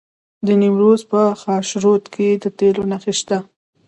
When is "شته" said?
3.19-3.37